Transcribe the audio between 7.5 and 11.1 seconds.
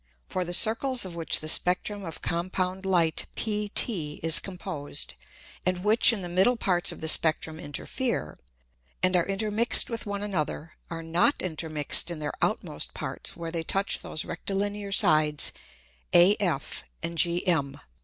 interfere, and are intermix'd with one another, are